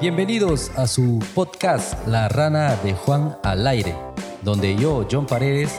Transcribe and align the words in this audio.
Bienvenidos 0.00 0.70
a 0.78 0.86
su 0.86 1.18
podcast 1.34 2.08
La 2.08 2.26
rana 2.30 2.74
de 2.76 2.94
Juan 2.94 3.36
al 3.42 3.66
aire, 3.66 3.94
donde 4.40 4.74
yo, 4.74 5.06
John 5.10 5.26
Paredes, 5.26 5.78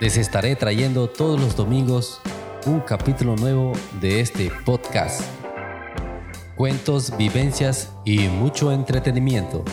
les 0.00 0.18
estaré 0.18 0.54
trayendo 0.54 1.08
todos 1.08 1.40
los 1.40 1.56
domingos 1.56 2.20
un 2.66 2.80
capítulo 2.80 3.36
nuevo 3.36 3.72
de 4.02 4.20
este 4.20 4.50
podcast. 4.66 5.22
Cuentos, 6.56 7.16
vivencias 7.16 7.90
y 8.04 8.28
mucho 8.28 8.70
entretenimiento. 8.70 9.64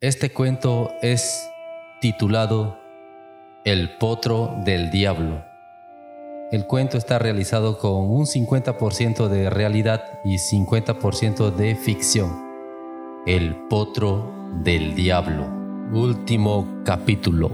Este 0.00 0.32
cuento 0.32 0.92
es 1.02 1.50
titulado 2.00 2.78
El 3.64 3.98
potro 3.98 4.54
del 4.64 4.92
diablo. 4.92 5.55
El 6.52 6.68
cuento 6.68 6.96
está 6.96 7.18
realizado 7.18 7.76
con 7.76 8.08
un 8.08 8.24
50% 8.24 9.26
de 9.26 9.50
realidad 9.50 10.20
y 10.24 10.36
50% 10.36 11.50
de 11.50 11.74
ficción. 11.74 12.40
El 13.26 13.56
potro 13.68 14.32
del 14.62 14.94
diablo. 14.94 15.44
Último 15.92 16.82
capítulo. 16.84 17.50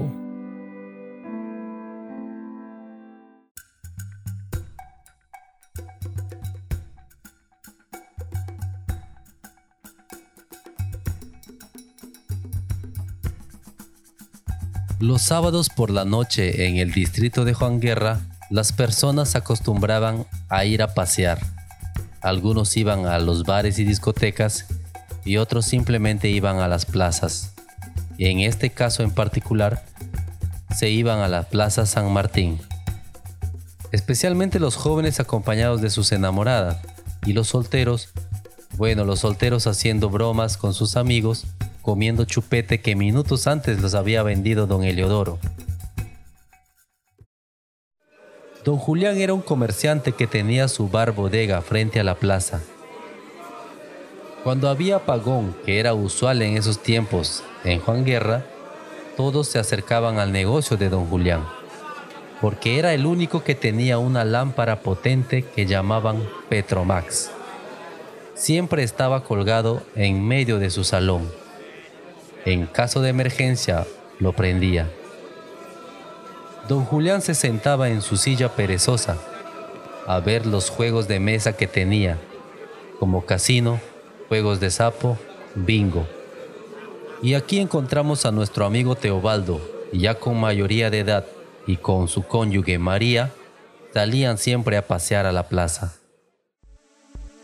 Los 15.01 15.23
sábados 15.23 15.71
por 15.71 15.91
la 15.91 16.05
noche 16.05 16.67
en 16.69 16.77
el 16.77 16.93
distrito 16.93 17.47
de 17.47 17.55
Juan 17.55 17.81
Guerra 17.81 18.21
las 18.53 18.71
personas 18.71 19.35
acostumbraban 19.35 20.27
a 20.51 20.67
ir 20.67 20.83
a 20.83 20.93
pasear. 20.93 21.39
Algunos 22.21 22.77
iban 22.77 23.07
a 23.07 23.19
los 23.19 23.45
bares 23.45 23.79
y 23.79 23.85
discotecas 23.85 24.67
y 25.25 25.39
otros 25.39 25.65
simplemente 25.65 26.29
iban 26.29 26.59
a 26.59 26.69
las 26.69 26.85
plazas. 26.85 27.55
En 28.19 28.41
este 28.41 28.69
caso 28.69 29.03
en 29.03 29.11
particular, 29.11 29.83
se 30.77 30.91
iban 30.91 31.21
a 31.21 31.29
la 31.29 31.45
Plaza 31.45 31.87
San 31.87 32.13
Martín. 32.13 32.61
Especialmente 33.91 34.61
los 34.61 34.77
jóvenes 34.77 35.19
acompañados 35.19 35.81
de 35.81 35.89
sus 35.89 36.13
enamoradas 36.13 36.77
y 37.25 37.33
los 37.33 37.49
solteros, 37.49 38.11
bueno, 38.77 39.07
los 39.07 39.21
solteros 39.21 39.67
haciendo 39.67 40.11
bromas 40.11 40.59
con 40.59 40.75
sus 40.75 40.97
amigos, 40.97 41.47
comiendo 41.81 42.27
chupete 42.27 42.83
que 42.83 42.97
minutos 42.97 43.47
antes 43.47 43.81
los 43.81 43.95
había 43.95 44.23
vendido 44.23 44.67
don 44.67 44.85
Eliodoro. 44.85 45.39
Don 48.65 48.79
Julián 48.79 49.19
era 49.19 49.35
un 49.35 49.43
comerciante 49.43 50.13
que 50.13 50.29
tenía 50.29 50.69
su 50.69 50.89
bar 50.89 51.13
bodega 51.13 51.61
frente 51.63 51.99
a 51.99 52.05
la 52.05 52.15
plaza. 52.15 52.61
Cuando 54.45 54.69
había 54.69 54.97
apagón, 54.97 55.57
que 55.65 55.81
era 55.81 55.95
usual 55.95 56.43
en 56.43 56.57
esos 56.57 56.81
tiempos 56.81 57.43
en 57.65 57.81
Juan 57.81 58.05
Guerra, 58.05 58.45
todos 59.17 59.49
se 59.49 59.59
acercaban 59.59 60.19
al 60.19 60.31
negocio 60.31 60.77
de 60.77 60.89
don 60.89 61.07
Julián, 61.07 61.45
porque 62.41 62.79
era 62.79 62.95
el 62.95 63.05
único 63.05 63.43
que 63.43 63.57
tenía 63.57 63.99
una 63.99 64.25
lámpara 64.25 64.81
potente 64.81 65.43
que 65.43 65.67
llamaban 65.67 66.23
Petromax. 66.49 67.31
Siempre 68.35 68.85
estaba 68.85 69.25
colgado 69.25 69.83
en 69.97 70.27
medio 70.27 70.61
de 70.61 70.71
su 70.71 70.85
salón. 70.85 71.29
En 72.45 72.67
caso 72.67 73.01
de 73.01 73.11
emergencia, 73.11 73.87
lo 74.21 74.33
prendía. 74.33 74.89
Don 76.69 76.85
Julián 76.85 77.23
se 77.23 77.35
sentaba 77.35 77.89
en 77.89 78.03
su 78.03 78.17
silla 78.17 78.49
perezosa 78.49 79.19
a 80.07 80.21
ver 80.21 80.47
los 80.47 80.71
juegos 80.71 81.09
de 81.09 81.21
mesa 81.21 81.57
que 81.57 81.67
tenía, 81.67 82.19
como 82.99 83.25
casino, 83.25 83.81
juegos 84.29 84.61
de 84.61 84.71
sapo, 84.71 85.19
bingo. 85.55 86.07
Y 87.23 87.35
aquí 87.35 87.59
encontramos 87.59 88.27
a 88.27 88.33
nuestro 88.33 88.65
amigo 88.65 88.95
Teobaldo, 88.95 89.61
ya 89.93 90.15
con 90.15 90.41
mayoría 90.41 90.91
de 90.91 91.01
edad 91.01 91.27
y 91.67 91.77
con 91.77 92.09
su 92.09 92.23
cónyuge 92.25 92.79
María, 92.79 93.33
salían 93.93 94.39
siempre 94.39 94.77
a 94.77 94.87
pasear 94.87 95.27
a 95.27 95.33
la 95.33 95.49
plaza. 95.49 95.95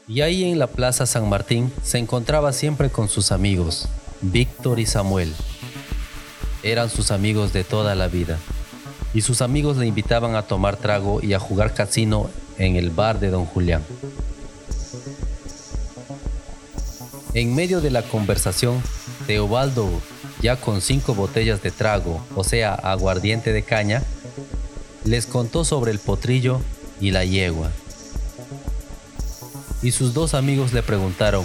Y 0.09 0.23
ahí 0.23 0.51
en 0.51 0.59
la 0.59 0.69
Plaza 0.69 1.05
San 1.05 1.29
Martín 1.29 1.71
se 1.83 1.99
encontraba 1.99 2.53
siempre 2.53 2.89
con 2.89 3.09
sus 3.09 3.31
amigos, 3.31 3.89
Víctor 4.23 4.81
y 4.81 4.87
Samuel. 4.87 5.35
Eran 6.63 6.89
sus 6.89 7.11
amigos 7.11 7.53
de 7.53 7.63
toda 7.63 7.95
la 7.95 8.09
vida 8.09 8.39
y 9.19 9.21
sus 9.21 9.43
amigos 9.43 9.77
le 9.79 9.87
invitaban 9.89 10.37
a 10.37 10.43
tomar 10.43 10.77
trago 10.77 11.21
y 11.21 11.33
a 11.33 11.41
jugar 11.41 11.75
casino 11.75 12.31
en 12.57 12.77
el 12.77 12.91
bar 12.91 13.19
de 13.19 13.31
don 13.31 13.47
Julián. 13.47 13.83
En 17.35 17.53
medio 17.53 17.81
de 17.81 17.91
la 17.91 18.03
conversación, 18.03 18.81
Teobaldo, 19.27 19.91
ya 20.41 20.55
con 20.55 20.81
cinco 20.81 21.17
botellas 21.17 21.61
de 21.65 21.73
trago, 21.73 22.25
o 22.37 22.45
sea, 22.45 22.75
aguardiente 22.75 23.53
de 23.53 23.65
caña, 23.65 24.05
les 25.03 25.27
contó 25.27 25.65
sobre 25.65 25.91
el 25.91 25.99
potrillo 25.99 26.61
y 27.01 27.11
la 27.11 27.25
yegua. 27.25 27.73
Y 29.83 29.91
sus 29.91 30.15
dos 30.15 30.35
amigos 30.35 30.73
le 30.73 30.85
preguntaron, 30.85 31.45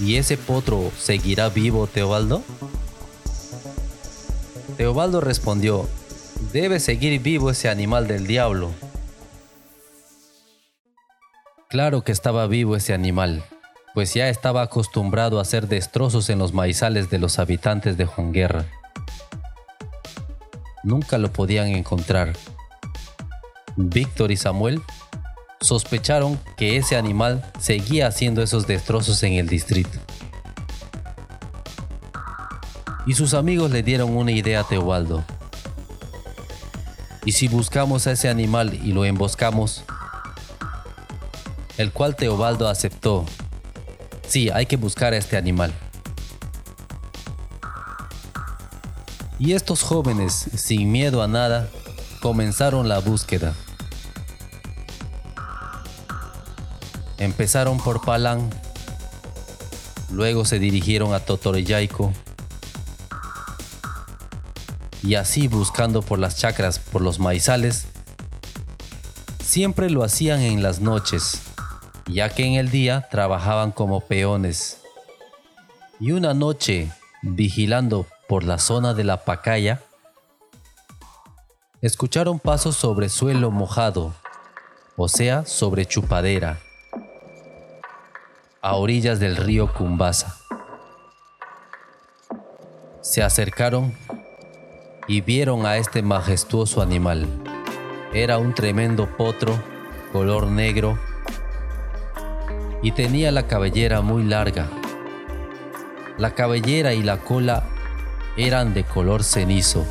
¿y 0.00 0.16
ese 0.16 0.38
potro 0.38 0.90
seguirá 0.98 1.50
vivo, 1.50 1.86
Teobaldo? 1.86 2.42
Teobaldo 4.78 5.20
respondió, 5.20 5.86
Debe 6.52 6.80
seguir 6.80 7.20
vivo 7.20 7.50
ese 7.50 7.68
animal 7.68 8.06
del 8.06 8.26
diablo. 8.26 8.70
Claro 11.68 12.02
que 12.02 12.12
estaba 12.12 12.46
vivo 12.46 12.76
ese 12.76 12.94
animal, 12.94 13.44
pues 13.94 14.14
ya 14.14 14.28
estaba 14.28 14.62
acostumbrado 14.62 15.38
a 15.38 15.42
hacer 15.42 15.66
destrozos 15.66 16.30
en 16.30 16.38
los 16.38 16.52
maizales 16.52 17.10
de 17.10 17.18
los 17.18 17.38
habitantes 17.38 17.96
de 17.96 18.06
Juan 18.06 18.32
Guerra. 18.32 18.66
Nunca 20.84 21.18
lo 21.18 21.32
podían 21.32 21.68
encontrar. 21.68 22.34
Víctor 23.76 24.30
y 24.30 24.36
Samuel 24.36 24.80
sospecharon 25.60 26.38
que 26.56 26.76
ese 26.76 26.96
animal 26.96 27.44
seguía 27.58 28.06
haciendo 28.06 28.42
esos 28.42 28.66
destrozos 28.66 29.22
en 29.24 29.32
el 29.32 29.48
distrito. 29.48 29.98
Y 33.06 33.14
sus 33.14 33.34
amigos 33.34 33.70
le 33.70 33.82
dieron 33.82 34.16
una 34.16 34.30
idea 34.30 34.60
a 34.60 34.64
Teobaldo. 34.64 35.24
Y 37.24 37.32
si 37.32 37.48
buscamos 37.48 38.06
a 38.06 38.12
ese 38.12 38.28
animal 38.28 38.78
y 38.82 38.92
lo 38.92 39.04
emboscamos, 39.04 39.84
el 41.78 41.90
cual 41.90 42.16
Teobaldo 42.16 42.68
aceptó. 42.68 43.24
Sí, 44.28 44.50
hay 44.50 44.66
que 44.66 44.76
buscar 44.76 45.12
a 45.12 45.16
este 45.16 45.36
animal. 45.36 45.72
Y 49.38 49.52
estos 49.52 49.82
jóvenes, 49.82 50.48
sin 50.54 50.92
miedo 50.92 51.22
a 51.22 51.28
nada, 51.28 51.68
comenzaron 52.20 52.88
la 52.88 53.00
búsqueda. 53.00 53.54
Empezaron 57.18 57.78
por 57.78 58.04
Palán, 58.04 58.50
luego 60.10 60.44
se 60.44 60.58
dirigieron 60.58 61.14
a 61.14 61.20
Totoriyaico, 61.20 62.12
y 65.04 65.16
así 65.16 65.48
buscando 65.48 66.00
por 66.00 66.18
las 66.18 66.38
chacras, 66.38 66.78
por 66.78 67.02
los 67.02 67.18
maizales, 67.18 67.84
siempre 69.44 69.90
lo 69.90 70.02
hacían 70.02 70.40
en 70.40 70.62
las 70.62 70.80
noches, 70.80 71.42
ya 72.06 72.30
que 72.30 72.46
en 72.46 72.54
el 72.54 72.70
día 72.70 73.06
trabajaban 73.10 73.70
como 73.70 74.00
peones. 74.00 74.80
Y 76.00 76.12
una 76.12 76.32
noche, 76.32 76.90
vigilando 77.20 78.06
por 78.28 78.44
la 78.44 78.56
zona 78.56 78.94
de 78.94 79.04
la 79.04 79.24
Pacaya, 79.24 79.82
escucharon 81.82 82.38
pasos 82.38 82.74
sobre 82.74 83.10
suelo 83.10 83.50
mojado, 83.50 84.14
o 84.96 85.08
sea, 85.08 85.44
sobre 85.44 85.84
chupadera, 85.84 86.60
a 88.62 88.74
orillas 88.76 89.20
del 89.20 89.36
río 89.36 89.70
Cumbasa. 89.70 90.38
Se 93.02 93.22
acercaron 93.22 93.94
y 95.06 95.20
vieron 95.20 95.66
a 95.66 95.76
este 95.76 96.02
majestuoso 96.02 96.80
animal. 96.80 97.26
Era 98.12 98.38
un 98.38 98.54
tremendo 98.54 99.06
potro, 99.16 99.58
color 100.12 100.46
negro, 100.46 100.98
y 102.82 102.92
tenía 102.92 103.32
la 103.32 103.46
cabellera 103.46 104.00
muy 104.00 104.22
larga. 104.22 104.68
La 106.16 106.34
cabellera 106.34 106.94
y 106.94 107.02
la 107.02 107.18
cola 107.18 107.64
eran 108.36 108.74
de 108.74 108.84
color 108.84 109.24
cenizo, 109.24 109.84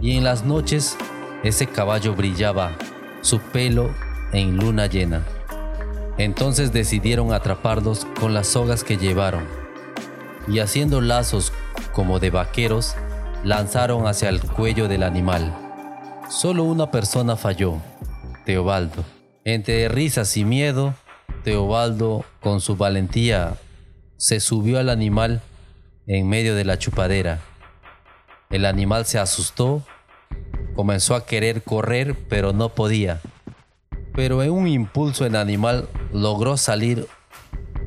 y 0.00 0.16
en 0.16 0.24
las 0.24 0.44
noches 0.44 0.96
ese 1.42 1.66
caballo 1.66 2.14
brillaba, 2.14 2.72
su 3.20 3.38
pelo 3.38 3.90
en 4.32 4.56
luna 4.56 4.86
llena. 4.86 5.22
Entonces 6.18 6.72
decidieron 6.72 7.32
atraparlos 7.32 8.06
con 8.20 8.34
las 8.34 8.48
sogas 8.48 8.84
que 8.84 8.96
llevaron, 8.96 9.44
y 10.48 10.58
haciendo 10.58 11.00
lazos 11.00 11.52
como 11.92 12.18
de 12.18 12.30
vaqueros, 12.30 12.96
lanzaron 13.44 14.06
hacia 14.06 14.30
el 14.30 14.40
cuello 14.40 14.88
del 14.88 15.02
animal. 15.02 15.54
Solo 16.30 16.64
una 16.64 16.90
persona 16.90 17.36
falló, 17.36 17.76
Teobaldo. 18.46 19.04
Entre 19.44 19.88
risas 19.88 20.36
y 20.38 20.44
miedo, 20.44 20.94
Teobaldo, 21.44 22.24
con 22.40 22.62
su 22.62 22.76
valentía, 22.76 23.56
se 24.16 24.40
subió 24.40 24.78
al 24.78 24.88
animal 24.88 25.42
en 26.06 26.26
medio 26.26 26.54
de 26.54 26.64
la 26.64 26.78
chupadera. 26.78 27.40
El 28.48 28.64
animal 28.64 29.04
se 29.04 29.18
asustó, 29.18 29.82
comenzó 30.74 31.14
a 31.14 31.26
querer 31.26 31.62
correr, 31.62 32.16
pero 32.28 32.54
no 32.54 32.70
podía. 32.70 33.20
Pero 34.14 34.42
en 34.42 34.52
un 34.52 34.68
impulso 34.68 35.26
el 35.26 35.36
animal 35.36 35.88
logró 36.12 36.56
salir 36.56 37.06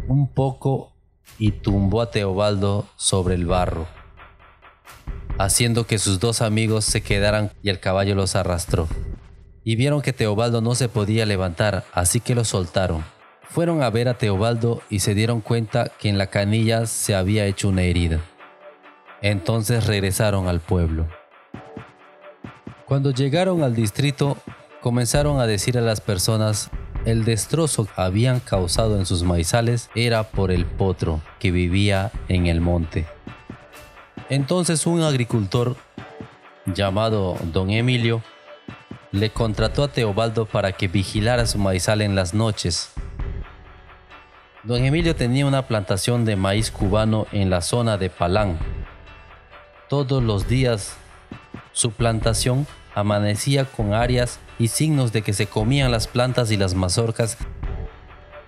un 0.07 0.27
poco 0.27 0.91
y 1.39 1.51
tumbó 1.51 2.01
a 2.01 2.11
Teobaldo 2.11 2.85
sobre 2.95 3.33
el 3.35 3.47
barro, 3.47 3.87
haciendo 5.37 5.85
que 5.85 5.99
sus 5.99 6.19
dos 6.19 6.41
amigos 6.41 6.85
se 6.85 7.01
quedaran 7.01 7.51
y 7.61 7.69
el 7.69 7.79
caballo 7.79 8.15
los 8.15 8.35
arrastró. 8.35 8.87
Y 9.63 9.75
vieron 9.75 10.01
que 10.01 10.13
Teobaldo 10.13 10.61
no 10.61 10.75
se 10.75 10.89
podía 10.89 11.25
levantar, 11.25 11.85
así 11.93 12.19
que 12.19 12.35
lo 12.35 12.43
soltaron. 12.45 13.03
Fueron 13.49 13.81
a 13.81 13.89
ver 13.89 14.07
a 14.07 14.17
Teobaldo 14.17 14.81
y 14.89 14.99
se 14.99 15.13
dieron 15.13 15.41
cuenta 15.41 15.91
que 15.99 16.09
en 16.09 16.17
la 16.17 16.27
canilla 16.27 16.85
se 16.85 17.15
había 17.15 17.45
hecho 17.45 17.69
una 17.69 17.83
herida. 17.83 18.19
Entonces 19.21 19.87
regresaron 19.87 20.47
al 20.47 20.59
pueblo. 20.59 21.07
Cuando 22.85 23.11
llegaron 23.11 23.63
al 23.63 23.75
distrito, 23.75 24.37
comenzaron 24.81 25.39
a 25.39 25.47
decir 25.47 25.77
a 25.77 25.81
las 25.81 26.01
personas 26.01 26.69
el 27.05 27.25
destrozo 27.25 27.85
que 27.85 27.91
habían 27.95 28.39
causado 28.39 28.97
en 28.97 29.05
sus 29.05 29.23
maizales 29.23 29.89
era 29.95 30.23
por 30.23 30.51
el 30.51 30.65
potro 30.65 31.21
que 31.39 31.51
vivía 31.51 32.11
en 32.27 32.47
el 32.47 32.61
monte. 32.61 33.05
Entonces 34.29 34.85
un 34.85 35.03
agricultor 35.03 35.77
llamado 36.65 37.37
don 37.43 37.69
Emilio 37.69 38.21
le 39.11 39.29
contrató 39.29 39.83
a 39.83 39.87
Teobaldo 39.87 40.45
para 40.45 40.73
que 40.73 40.89
vigilara 40.89 41.45
su 41.45 41.57
maizal 41.57 42.01
en 42.01 42.13
las 42.13 42.33
noches. 42.33 42.91
Don 44.63 44.83
Emilio 44.83 45.15
tenía 45.15 45.45
una 45.45 45.65
plantación 45.67 46.25
de 46.25 46.35
maíz 46.35 46.71
cubano 46.71 47.25
en 47.31 47.49
la 47.49 47.61
zona 47.61 47.97
de 47.97 48.09
Palán. 48.09 48.59
Todos 49.87 50.21
los 50.21 50.49
días 50.49 50.97
su 51.71 51.91
plantación 51.91 52.67
amanecía 52.95 53.63
con 53.63 53.93
áreas 53.93 54.39
y 54.59 54.67
signos 54.67 55.13
de 55.13 55.21
que 55.21 55.31
se 55.31 55.47
comían 55.47 55.91
las 55.91 56.07
plantas 56.07 56.51
y 56.51 56.57
las 56.57 56.73
mazorcas, 56.73 57.37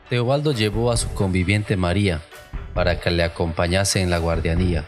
Teobaldo 0.10 0.52
llevó 0.52 0.92
a 0.92 0.98
su 0.98 1.14
conviviente 1.14 1.78
María 1.78 2.20
para 2.74 3.00
que 3.00 3.12
le 3.12 3.24
acompañase 3.24 4.02
en 4.02 4.10
la 4.10 4.18
guardianía. 4.18 4.84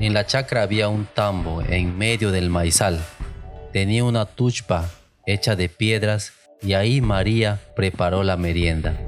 En 0.00 0.14
la 0.14 0.26
chacra 0.26 0.62
había 0.62 0.88
un 0.88 1.06
tambo 1.06 1.62
en 1.62 1.96
medio 1.96 2.30
del 2.30 2.50
maizal. 2.50 3.00
Tenía 3.72 4.04
una 4.04 4.26
tuchpa 4.26 4.90
hecha 5.26 5.56
de 5.56 5.68
piedras 5.68 6.32
y 6.62 6.74
ahí 6.74 7.00
María 7.00 7.60
preparó 7.76 8.22
la 8.22 8.36
merienda. 8.36 8.98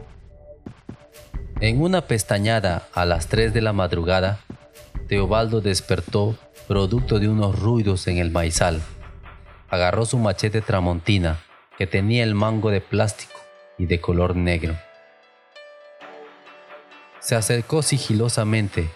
En 1.60 1.80
una 1.80 2.02
pestañada 2.02 2.88
a 2.92 3.04
las 3.04 3.28
3 3.28 3.52
de 3.52 3.62
la 3.62 3.72
madrugada, 3.72 4.40
Teobaldo 5.08 5.60
despertó 5.60 6.36
producto 6.68 7.18
de 7.18 7.28
unos 7.28 7.58
ruidos 7.58 8.06
en 8.08 8.18
el 8.18 8.30
maizal 8.30 8.82
agarró 9.68 10.06
su 10.06 10.18
machete 10.18 10.60
tramontina, 10.60 11.38
que 11.78 11.86
tenía 11.86 12.22
el 12.24 12.34
mango 12.34 12.70
de 12.70 12.80
plástico 12.80 13.38
y 13.78 13.86
de 13.86 14.00
color 14.00 14.36
negro. 14.36 14.76
Se 17.20 17.34
acercó 17.34 17.82
sigilosamente. 17.82 18.88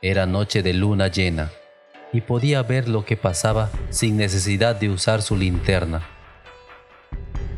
Era 0.00 0.26
noche 0.26 0.62
de 0.62 0.74
luna 0.74 1.08
llena 1.08 1.50
y 2.12 2.20
podía 2.20 2.62
ver 2.62 2.88
lo 2.88 3.04
que 3.04 3.16
pasaba 3.16 3.68
sin 3.90 4.16
necesidad 4.16 4.76
de 4.76 4.90
usar 4.90 5.22
su 5.22 5.36
linterna. 5.36 6.06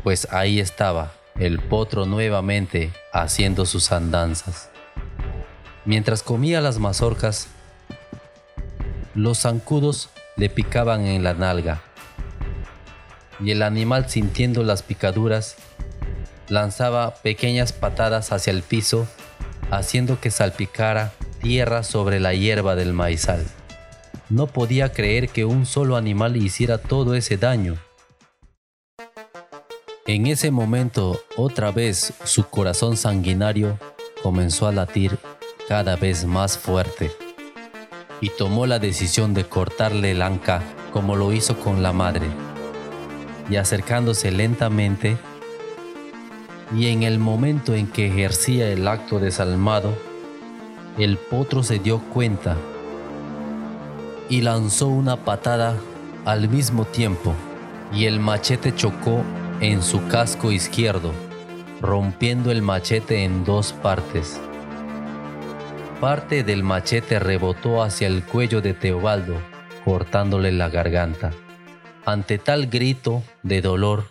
Pues 0.03 0.27
ahí 0.31 0.59
estaba 0.59 1.13
el 1.39 1.59
potro 1.59 2.07
nuevamente 2.07 2.91
haciendo 3.13 3.67
sus 3.67 3.91
andanzas. 3.91 4.69
Mientras 5.85 6.23
comía 6.23 6.61
las 6.61 6.79
mazorcas, 6.79 7.47
los 9.13 9.41
zancudos 9.41 10.09
le 10.35 10.49
picaban 10.49 11.05
en 11.05 11.23
la 11.23 11.35
nalga 11.35 11.81
y 13.39 13.51
el 13.51 13.61
animal 13.61 14.09
sintiendo 14.09 14.63
las 14.63 14.81
picaduras 14.81 15.57
lanzaba 16.49 17.13
pequeñas 17.15 17.71
patadas 17.71 18.31
hacia 18.31 18.51
el 18.51 18.63
piso, 18.63 19.07
haciendo 19.69 20.19
que 20.19 20.31
salpicara 20.31 21.11
tierra 21.41 21.83
sobre 21.83 22.19
la 22.19 22.33
hierba 22.33 22.75
del 22.75 22.93
maizal. 22.93 23.45
No 24.29 24.47
podía 24.47 24.91
creer 24.91 25.29
que 25.29 25.43
un 25.43 25.65
solo 25.65 25.97
animal 25.97 26.37
hiciera 26.37 26.77
todo 26.77 27.15
ese 27.15 27.37
daño. 27.37 27.77
En 30.05 30.27
ese 30.27 30.51
momento, 30.51 31.21
otra 31.35 31.71
vez 31.71 32.13
su 32.23 32.45
corazón 32.45 32.97
sanguinario 32.97 33.77
comenzó 34.23 34.67
a 34.67 34.71
latir 34.71 35.17
cada 35.67 35.95
vez 35.95 36.25
más 36.25 36.57
fuerte 36.57 37.11
y 38.19 38.29
tomó 38.29 38.65
la 38.65 38.79
decisión 38.79 39.33
de 39.33 39.45
cortarle 39.45 40.11
el 40.11 40.21
anca 40.21 40.61
como 40.93 41.15
lo 41.15 41.33
hizo 41.33 41.57
con 41.57 41.81
la 41.81 41.91
madre 41.91 42.27
y 43.49 43.57
acercándose 43.57 44.31
lentamente, 44.31 45.17
y 46.73 46.87
en 46.87 47.03
el 47.03 47.19
momento 47.19 47.75
en 47.75 47.87
que 47.87 48.07
ejercía 48.07 48.71
el 48.71 48.87
acto 48.87 49.19
desalmado, 49.19 49.93
el 51.03 51.17
potro 51.17 51.63
se 51.63 51.79
dio 51.79 51.99
cuenta 52.13 52.57
y 54.29 54.41
lanzó 54.41 54.87
una 54.87 55.17
patada 55.17 55.75
al 56.25 56.47
mismo 56.47 56.85
tiempo, 56.85 57.33
y 57.93 58.05
el 58.05 58.19
machete 58.19 58.73
chocó 58.73 59.23
en 59.59 59.81
su 59.81 60.07
casco 60.07 60.51
izquierdo, 60.51 61.11
rompiendo 61.81 62.51
el 62.51 62.61
machete 62.61 63.23
en 63.23 63.43
dos 63.43 63.73
partes. 63.73 64.39
Parte 65.99 66.43
del 66.43 66.63
machete 66.63 67.19
rebotó 67.19 67.83
hacia 67.83 68.07
el 68.07 68.23
cuello 68.23 68.61
de 68.61 68.73
Teobaldo, 68.73 69.35
cortándole 69.83 70.51
la 70.51 70.69
garganta. 70.69 71.31
Ante 72.05 72.37
tal 72.37 72.67
grito 72.67 73.23
de 73.43 73.61
dolor, 73.61 74.05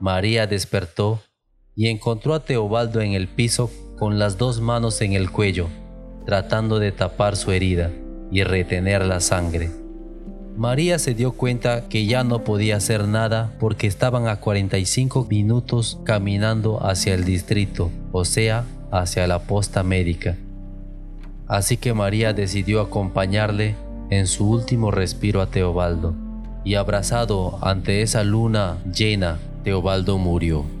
María 0.00 0.46
despertó 0.46 1.20
y 1.74 1.88
encontró 1.88 2.34
a 2.34 2.44
Teobaldo 2.44 3.00
en 3.00 3.12
el 3.12 3.28
piso 3.28 3.70
con 3.98 4.18
las 4.18 4.38
dos 4.38 4.60
manos 4.60 5.00
en 5.02 5.12
el 5.12 5.30
cuello, 5.30 5.68
tratando 6.26 6.78
de 6.78 6.92
tapar 6.92 7.36
su 7.36 7.52
herida 7.52 7.90
y 8.30 8.42
retener 8.42 9.06
la 9.06 9.20
sangre. 9.20 9.70
María 10.56 10.98
se 10.98 11.14
dio 11.14 11.32
cuenta 11.32 11.88
que 11.88 12.06
ya 12.06 12.24
no 12.24 12.42
podía 12.42 12.76
hacer 12.76 13.06
nada 13.06 13.52
porque 13.60 13.86
estaban 13.86 14.26
a 14.26 14.36
45 14.36 15.26
minutos 15.30 16.00
caminando 16.04 16.84
hacia 16.84 17.14
el 17.14 17.24
distrito, 17.24 17.90
o 18.10 18.24
sea, 18.24 18.64
hacia 18.90 19.26
la 19.26 19.40
posta 19.40 19.82
médica. 19.82 20.36
Así 21.46 21.76
que 21.76 21.94
María 21.94 22.32
decidió 22.32 22.80
acompañarle 22.80 23.76
en 24.10 24.26
su 24.26 24.50
último 24.50 24.90
respiro 24.90 25.42
a 25.42 25.46
Teobaldo 25.46 26.14
y 26.64 26.74
abrazado 26.74 27.58
ante 27.62 28.02
esa 28.02 28.24
luna 28.24 28.78
llena, 28.92 29.38
Teobaldo 29.62 30.18
murió. 30.18 30.75